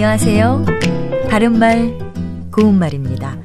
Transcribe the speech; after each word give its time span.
안녕하세요. 0.00 0.64
바른말, 1.28 1.98
고운말입니다. 2.52 3.36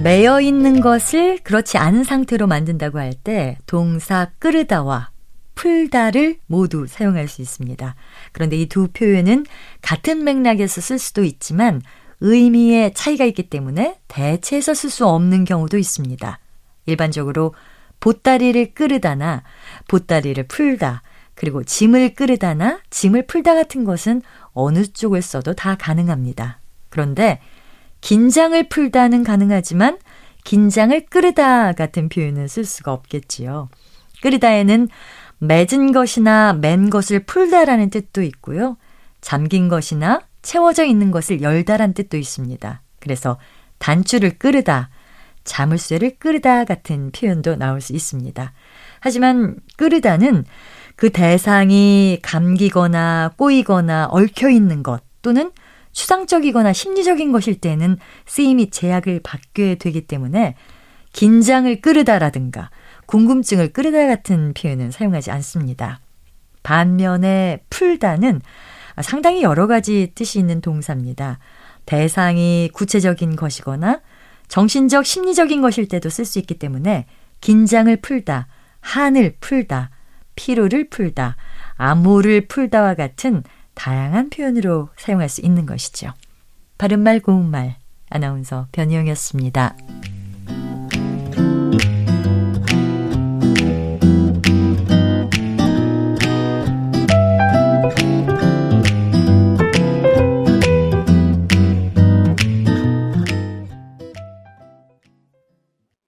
매여 0.00 0.40
있는 0.40 0.80
것을 0.80 1.40
그렇지 1.42 1.76
않은 1.76 2.04
상태로 2.04 2.46
만든다고 2.46 3.00
할 3.00 3.14
때 3.24 3.58
동사 3.66 4.30
끄르다와 4.38 5.10
풀다를 5.56 6.38
모두 6.46 6.86
사용할 6.86 7.26
수 7.26 7.42
있습니다. 7.42 7.96
그런데 8.30 8.58
이 8.58 8.68
두 8.68 8.86
표현은 8.92 9.44
같은 9.82 10.22
맥락에서 10.22 10.80
쓸 10.80 11.00
수도 11.00 11.24
있지만 11.24 11.82
의미의 12.20 12.94
차이가 12.94 13.24
있기 13.24 13.50
때문에 13.50 13.98
대체해서 14.06 14.72
쓸 14.72 14.88
수 14.88 15.04
없는 15.08 15.44
경우도 15.46 15.78
있습니다. 15.78 16.38
일반적으로 16.86 17.54
보따리를 17.98 18.72
끄르다나 18.74 19.42
보따리를 19.88 20.46
풀다 20.46 21.02
그리고 21.40 21.64
짐을 21.64 22.16
끄르다나 22.16 22.80
짐을 22.90 23.26
풀다 23.26 23.54
같은 23.54 23.84
것은 23.84 24.20
어느 24.52 24.86
쪽을 24.86 25.22
써도 25.22 25.54
다 25.54 25.74
가능합니다. 25.74 26.60
그런데 26.90 27.40
긴장을 28.02 28.68
풀다는 28.68 29.24
가능하지만 29.24 29.96
긴장을 30.44 31.06
끄르다 31.06 31.72
같은 31.72 32.10
표현은 32.10 32.46
쓸 32.46 32.66
수가 32.66 32.92
없겠지요. 32.92 33.70
끄르다에는 34.20 34.88
맺은 35.38 35.92
것이나 35.92 36.52
맨 36.52 36.90
것을 36.90 37.24
풀다라는 37.24 37.88
뜻도 37.88 38.20
있고요. 38.20 38.76
잠긴 39.22 39.68
것이나 39.68 40.20
채워져 40.42 40.84
있는 40.84 41.10
것을 41.10 41.40
열다란 41.40 41.94
뜻도 41.94 42.18
있습니다. 42.18 42.82
그래서 42.98 43.38
단추를 43.78 44.36
끄르다, 44.36 44.90
자물쇠를 45.44 46.18
끄르다 46.18 46.66
같은 46.66 47.10
표현도 47.12 47.56
나올 47.56 47.80
수 47.80 47.94
있습니다. 47.94 48.52
하지만 49.00 49.56
끄르다는 49.78 50.44
그 51.00 51.08
대상이 51.08 52.18
감기거나 52.20 53.32
꼬이거나 53.38 54.08
얽혀 54.10 54.50
있는 54.50 54.82
것 54.82 55.00
또는 55.22 55.50
추상적이거나 55.92 56.74
심리적인 56.74 57.32
것일 57.32 57.58
때는 57.58 57.96
쓰임이 58.26 58.68
제약을 58.68 59.20
받게 59.24 59.76
되기 59.76 60.02
때문에 60.02 60.56
긴장을 61.14 61.80
끄르다라든가 61.80 62.68
궁금증을 63.06 63.72
끄르다 63.72 64.08
같은 64.08 64.52
표현은 64.52 64.90
사용하지 64.90 65.30
않습니다. 65.30 66.00
반면에 66.62 67.64
풀다는 67.70 68.42
상당히 69.00 69.42
여러 69.42 69.66
가지 69.66 70.12
뜻이 70.14 70.38
있는 70.38 70.60
동사입니다. 70.60 71.38
대상이 71.86 72.68
구체적인 72.74 73.36
것이거나 73.36 74.02
정신적, 74.48 75.06
심리적인 75.06 75.62
것일 75.62 75.88
때도 75.88 76.10
쓸 76.10 76.26
수 76.26 76.38
있기 76.40 76.58
때문에 76.58 77.06
긴장을 77.40 77.96
풀다, 78.02 78.48
한을 78.82 79.36
풀다, 79.40 79.88
피로를 80.36 80.88
풀다, 80.88 81.36
암호를 81.76 82.46
풀다와 82.48 82.94
같은 82.94 83.42
다양한 83.74 84.30
표현으로 84.30 84.90
사용할 84.96 85.28
수 85.28 85.40
있는 85.40 85.66
것이죠. 85.66 86.12
바른말 86.78 87.20
고운말 87.20 87.76
아나운서 88.10 88.68
변희영이었습니다. 88.72 89.76